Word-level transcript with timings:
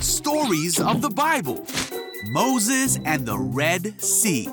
Stories 0.00 0.78
of 0.80 1.00
the 1.00 1.10
Bible 1.10 1.66
Moses 2.30 2.98
and 3.04 3.24
the 3.26 3.38
Red 3.38 4.00
Sea. 4.00 4.48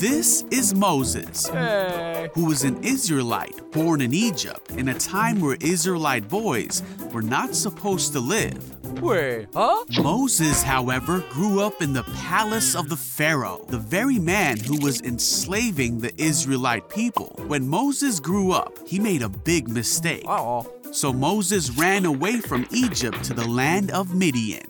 This 0.00 0.44
is 0.50 0.74
Moses, 0.74 1.48
Hey. 1.48 2.30
who 2.34 2.46
was 2.46 2.64
an 2.64 2.82
Israelite 2.82 3.70
born 3.72 4.00
in 4.00 4.14
Egypt 4.14 4.70
in 4.72 4.88
a 4.88 4.94
time 4.94 5.40
where 5.40 5.56
Israelite 5.60 6.28
boys 6.28 6.82
were 7.12 7.22
not 7.22 7.54
supposed 7.54 8.12
to 8.12 8.20
live. 8.20 8.62
Wait, 9.00 9.46
huh? 9.54 9.84
Moses, 10.02 10.62
however, 10.62 11.24
grew 11.30 11.60
up 11.60 11.82
in 11.82 11.92
the 11.92 12.04
palace 12.28 12.74
of 12.74 12.88
the 12.88 12.96
Pharaoh, 12.96 13.64
the 13.68 13.78
very 13.78 14.18
man 14.18 14.58
who 14.58 14.78
was 14.80 15.00
enslaving 15.02 15.98
the 15.98 16.12
Israelite 16.20 16.88
people. 16.88 17.34
When 17.46 17.68
Moses 17.68 18.20
grew 18.20 18.52
up, 18.52 18.78
he 18.86 18.98
made 18.98 19.22
a 19.22 19.28
big 19.28 19.68
mistake. 19.68 20.24
Uh-oh. 20.26 20.66
So 20.92 21.12
Moses 21.12 21.70
ran 21.70 22.04
away 22.04 22.40
from 22.40 22.66
Egypt 22.72 23.22
to 23.24 23.34
the 23.34 23.46
land 23.46 23.90
of 23.92 24.14
Midian. 24.14 24.66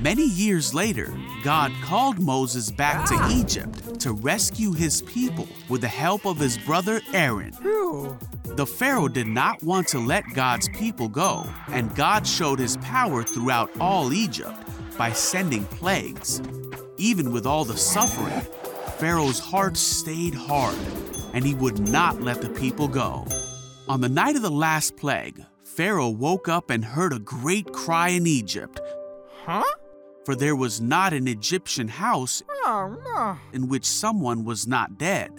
Many 0.00 0.26
years 0.26 0.72
later, 0.72 1.12
God 1.44 1.70
called 1.82 2.18
Moses 2.18 2.70
back 2.70 3.06
to 3.08 3.28
Egypt 3.30 4.00
to 4.00 4.12
rescue 4.12 4.72
his 4.72 5.02
people 5.02 5.46
with 5.68 5.82
the 5.82 5.88
help 5.88 6.24
of 6.24 6.38
his 6.38 6.56
brother 6.56 7.02
Aaron. 7.12 7.52
The 8.56 8.66
Pharaoh 8.66 9.08
did 9.08 9.26
not 9.26 9.62
want 9.62 9.86
to 9.88 9.98
let 9.98 10.24
God's 10.34 10.68
people 10.70 11.08
go, 11.08 11.46
and 11.68 11.94
God 11.94 12.26
showed 12.26 12.58
his 12.58 12.78
power 12.78 13.22
throughout 13.22 13.70
all 13.80 14.12
Egypt 14.12 14.58
by 14.96 15.12
sending 15.12 15.64
plagues. 15.64 16.40
Even 16.96 17.32
with 17.32 17.46
all 17.46 17.64
the 17.64 17.76
suffering, 17.76 18.40
Pharaoh's 18.96 19.38
heart 19.38 19.76
stayed 19.76 20.34
hard, 20.34 20.76
and 21.34 21.44
he 21.44 21.54
would 21.54 21.88
not 21.88 22.22
let 22.22 22.40
the 22.40 22.50
people 22.50 22.88
go. 22.88 23.26
On 23.92 24.00
the 24.00 24.08
night 24.08 24.36
of 24.36 24.42
the 24.42 24.50
last 24.50 24.96
plague, 24.96 25.44
Pharaoh 25.64 26.08
woke 26.08 26.48
up 26.48 26.70
and 26.70 26.82
heard 26.82 27.12
a 27.12 27.18
great 27.18 27.70
cry 27.74 28.08
in 28.08 28.26
Egypt, 28.26 28.80
Huh? 29.44 29.62
for 30.24 30.34
there 30.34 30.56
was 30.56 30.80
not 30.80 31.12
an 31.12 31.28
Egyptian 31.28 31.88
house 31.88 32.42
Oh, 32.64 32.96
no. 33.04 33.36
in 33.52 33.68
which 33.68 33.84
someone 33.84 34.46
was 34.46 34.66
not 34.66 34.96
dead. 34.96 35.30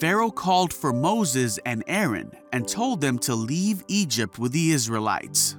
Pharaoh 0.00 0.30
called 0.30 0.72
for 0.72 0.90
Moses 0.90 1.58
and 1.66 1.84
Aaron 1.86 2.32
and 2.50 2.66
told 2.66 3.02
them 3.02 3.18
to 3.18 3.34
leave 3.34 3.84
Egypt 3.88 4.38
with 4.38 4.52
the 4.52 4.70
Israelites. 4.72 5.54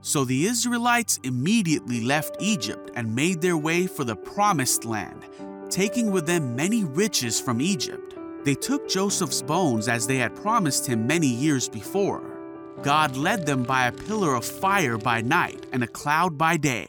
So 0.00 0.24
the 0.24 0.46
Israelites 0.46 1.18
immediately 1.24 2.02
left 2.02 2.36
Egypt 2.38 2.92
and 2.94 3.16
made 3.16 3.40
their 3.40 3.56
way 3.56 3.88
for 3.88 4.04
the 4.04 4.14
Promised 4.14 4.84
Land, 4.84 5.24
taking 5.70 6.12
with 6.12 6.24
them 6.24 6.54
many 6.54 6.84
riches 6.84 7.40
from 7.40 7.60
Egypt. 7.60 8.14
They 8.44 8.54
took 8.54 8.88
Joseph's 8.88 9.42
bones 9.42 9.88
as 9.88 10.06
they 10.06 10.18
had 10.18 10.34
promised 10.36 10.86
him 10.86 11.06
many 11.06 11.26
years 11.26 11.68
before. 11.68 12.22
God 12.82 13.16
led 13.16 13.44
them 13.44 13.64
by 13.64 13.86
a 13.86 13.92
pillar 13.92 14.34
of 14.34 14.44
fire 14.44 14.96
by 14.96 15.20
night 15.20 15.66
and 15.72 15.82
a 15.82 15.88
cloud 15.88 16.38
by 16.38 16.56
day. 16.56 16.88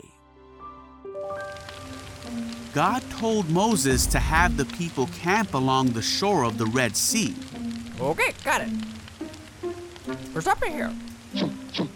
God 2.74 3.02
told 3.10 3.50
Moses 3.50 4.06
to 4.08 4.20
have 4.20 4.56
the 4.56 4.66
people 4.66 5.08
camp 5.08 5.56
along 5.56 5.88
the 5.88 6.04
shore 6.04 6.44
of 6.44 6.60
the 6.60 6.68
Red 6.68 6.96
Sea. 6.96 7.34
Okay, 8.00 8.34
got 8.44 8.62
it. 8.62 8.70
There's 10.32 10.46
something 10.46 10.72
here. 10.72 10.94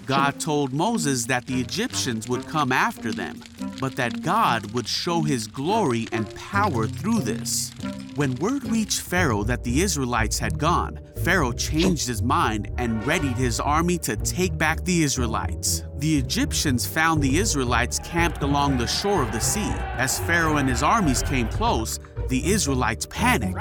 God 0.06 0.40
told 0.40 0.74
Moses 0.74 1.26
that 1.26 1.46
the 1.46 1.62
Egyptians 1.62 2.28
would 2.28 2.48
come 2.48 2.72
after 2.72 3.12
them, 3.12 3.42
but 3.80 3.96
that 3.96 4.22
God 4.22 4.72
would 4.74 4.88
show 4.88 5.22
his 5.22 5.48
glory 5.48 6.08
and 6.12 6.34
power 6.36 6.88
through 6.88 7.20
this. 7.20 7.72
When 8.16 8.36
word 8.36 8.64
reached 8.66 9.02
Pharaoh 9.02 9.44
that 9.46 9.64
the 9.64 9.82
Israelites 9.82 10.38
had 10.38 10.60
gone, 10.60 11.00
Pharaoh 11.24 11.52
changed 11.52 12.08
his 12.08 12.22
mind 12.22 12.70
and 12.78 13.04
readied 13.08 13.38
his 13.38 13.60
army 13.60 13.98
to 14.00 14.16
take 14.16 14.56
back 14.56 14.84
the 14.86 15.02
Israelites. 15.02 15.84
The 15.98 16.20
Egyptians 16.20 16.86
found 16.86 17.24
the 17.24 17.40
Israelites 17.40 17.98
camped 18.04 18.44
along 18.44 18.78
the 18.78 18.86
shore 18.86 19.24
of 19.24 19.32
the 19.32 19.40
sea. 19.40 19.72
As 19.98 20.20
Pharaoh 20.20 20.58
and 20.58 20.70
his 20.70 20.84
armies 20.84 21.24
came 21.24 21.48
close, 21.48 22.00
the 22.28 22.52
Israelites 22.52 23.08
panicked. 23.10 23.58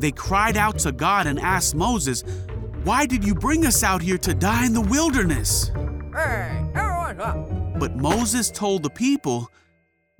They 0.00 0.12
cried 0.12 0.56
out 0.56 0.78
to 0.80 0.92
God 0.92 1.26
and 1.26 1.38
asked 1.38 1.74
Moses, 1.74 2.24
Why 2.84 3.04
did 3.04 3.22
you 3.22 3.34
bring 3.34 3.66
us 3.66 3.82
out 3.82 4.00
here 4.00 4.18
to 4.18 4.32
die 4.32 4.64
in 4.64 4.72
the 4.72 4.80
wilderness? 4.80 5.72
Hey, 6.14 6.64
everyone 6.74 7.20
up. 7.20 7.78
But 7.78 7.96
Moses 7.96 8.50
told 8.50 8.82
the 8.82 8.90
people, 8.90 9.50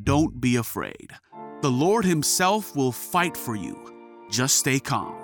Don't 0.02 0.38
be 0.38 0.56
afraid. 0.56 1.14
The 1.64 1.70
Lord 1.70 2.04
Himself 2.04 2.76
will 2.76 2.92
fight 2.92 3.38
for 3.38 3.56
you. 3.56 3.90
Just 4.30 4.56
stay 4.56 4.78
calm. 4.78 5.16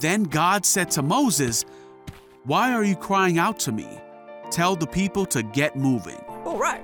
Then 0.00 0.22
God 0.22 0.64
said 0.64 0.90
to 0.92 1.02
Moses, 1.02 1.66
Why 2.44 2.72
are 2.72 2.82
you 2.82 2.96
crying 2.96 3.36
out 3.36 3.58
to 3.58 3.70
me? 3.70 3.86
Tell 4.50 4.76
the 4.76 4.86
people 4.86 5.26
to 5.26 5.42
get 5.42 5.76
moving. 5.76 6.24
All 6.46 6.56
right. 6.56 6.82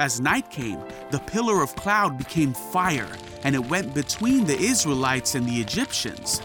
As 0.00 0.20
night 0.20 0.50
came, 0.50 0.80
the 1.12 1.20
pillar 1.20 1.62
of 1.62 1.76
cloud 1.76 2.18
became 2.18 2.52
fire, 2.52 3.16
and 3.44 3.54
it 3.54 3.64
went 3.64 3.94
between 3.94 4.44
the 4.44 4.58
Israelites 4.58 5.36
and 5.36 5.46
the 5.48 5.60
Egyptians. 5.60 6.42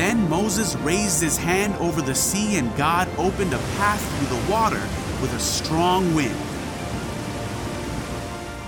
Then 0.00 0.30
Moses 0.30 0.76
raised 0.76 1.20
his 1.20 1.36
hand 1.36 1.74
over 1.74 2.00
the 2.00 2.14
sea, 2.14 2.56
and 2.56 2.74
God 2.74 3.06
opened 3.18 3.52
a 3.52 3.58
path 3.76 4.00
through 4.16 4.34
the 4.34 4.50
water 4.50 4.80
with 5.20 5.30
a 5.34 5.38
strong 5.38 6.14
wind. 6.14 6.34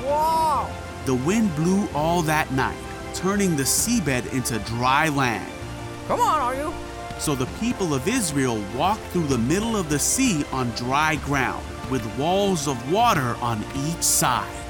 Wow. 0.04 0.70
The 1.06 1.14
wind 1.14 1.56
blew 1.56 1.88
all 1.94 2.20
that 2.20 2.52
night, 2.52 2.76
turning 3.14 3.56
the 3.56 3.62
seabed 3.62 4.30
into 4.34 4.58
dry 4.58 5.08
land. 5.08 5.50
Come 6.06 6.20
on, 6.20 6.38
are 6.38 6.54
you? 6.54 6.70
So 7.18 7.34
the 7.34 7.46
people 7.58 7.94
of 7.94 8.06
Israel 8.06 8.62
walked 8.76 9.04
through 9.04 9.28
the 9.28 9.38
middle 9.38 9.74
of 9.74 9.88
the 9.88 9.98
sea 9.98 10.44
on 10.52 10.68
dry 10.72 11.16
ground, 11.16 11.64
with 11.90 12.04
walls 12.18 12.68
of 12.68 12.92
water 12.92 13.36
on 13.40 13.64
each 13.74 14.02
side. 14.02 14.61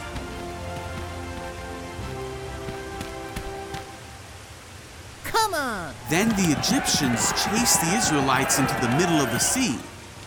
Then 6.09 6.29
the 6.31 6.57
Egyptians 6.59 7.33
chased 7.45 7.81
the 7.81 7.95
Israelites 7.97 8.59
into 8.59 8.75
the 8.81 8.95
middle 8.97 9.21
of 9.21 9.31
the 9.31 9.39
sea. 9.39 9.79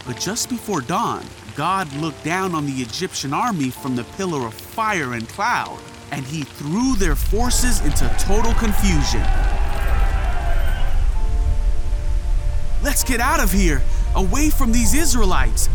But 0.06 0.20
just 0.20 0.50
before 0.50 0.82
dawn, 0.82 1.26
God 1.56 1.92
looked 1.94 2.24
down 2.24 2.54
on 2.54 2.66
the 2.66 2.82
Egyptian 2.82 3.34
army 3.34 3.70
from 3.70 3.96
the 3.96 4.04
pillar 4.18 4.46
of 4.46 4.54
fire 4.54 5.14
and 5.14 5.28
cloud, 5.30 5.80
and 6.12 6.26
he 6.26 6.44
threw 6.44 6.96
their 6.96 7.16
forces 7.16 7.82
into 7.82 8.08
total 8.20 8.54
confusion. 8.54 9.24
Let's 12.84 13.04
get 13.04 13.20
out 13.20 13.40
of 13.40 13.52
here, 13.52 13.82
away 14.16 14.50
from 14.50 14.72
these 14.72 14.94
Israelites. 14.94 15.70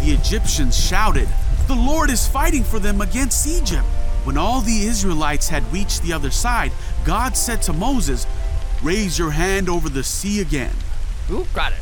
The 0.00 0.10
Egyptians 0.12 0.76
shouted, 0.76 1.28
The 1.66 1.76
Lord 1.76 2.10
is 2.10 2.26
fighting 2.26 2.64
for 2.64 2.78
them 2.78 3.00
against 3.00 3.46
Egypt. 3.46 3.86
When 4.24 4.36
all 4.36 4.60
the 4.60 4.82
Israelites 4.82 5.48
had 5.48 5.72
reached 5.72 6.02
the 6.02 6.12
other 6.12 6.30
side, 6.30 6.72
God 7.04 7.36
said 7.36 7.62
to 7.62 7.72
Moses, 7.72 8.26
Raise 8.82 9.18
your 9.18 9.30
hand 9.30 9.68
over 9.68 9.90
the 9.90 10.02
sea 10.02 10.40
again. 10.40 10.74
Ooh, 11.30 11.46
got 11.52 11.72
it. 11.72 11.78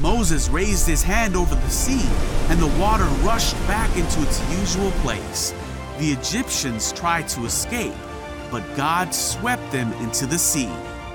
Moses 0.00 0.50
raised 0.50 0.86
his 0.86 1.02
hand 1.02 1.34
over 1.34 1.54
the 1.54 1.70
sea, 1.70 2.06
and 2.50 2.60
the 2.60 2.78
water 2.78 3.06
rushed 3.24 3.56
back 3.66 3.88
into 3.96 4.20
its 4.20 4.42
usual 4.60 4.90
place. 5.00 5.54
The 5.98 6.10
Egyptians 6.10 6.92
tried 6.92 7.26
to 7.28 7.46
escape, 7.46 7.94
but 8.50 8.62
God 8.76 9.14
swept 9.14 9.72
them 9.72 9.90
into 9.94 10.26
the 10.26 10.38
sea. 10.38 10.68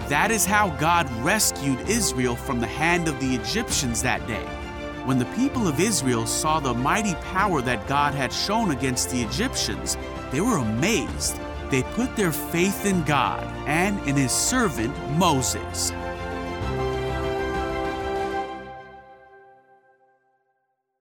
That 0.07 0.31
is 0.31 0.43
how 0.43 0.71
God 0.77 1.07
rescued 1.23 1.87
Israel 1.87 2.35
from 2.35 2.59
the 2.59 2.65
hand 2.65 3.07
of 3.07 3.19
the 3.19 3.35
Egyptians 3.35 4.01
that 4.01 4.25
day. 4.25 4.43
When 5.05 5.19
the 5.19 5.25
people 5.35 5.67
of 5.67 5.79
Israel 5.79 6.25
saw 6.25 6.59
the 6.59 6.73
mighty 6.73 7.13
power 7.31 7.61
that 7.61 7.87
God 7.87 8.15
had 8.15 8.33
shown 8.33 8.71
against 8.71 9.11
the 9.11 9.21
Egyptians, 9.21 9.97
they 10.31 10.41
were 10.41 10.57
amazed. 10.57 11.39
They 11.71 11.83
put 11.83 12.15
their 12.17 12.33
faith 12.33 12.85
in 12.85 13.03
God 13.03 13.41
and 13.65 13.97
in 14.07 14.17
his 14.17 14.31
servant 14.31 14.93
Moses. 15.17 15.91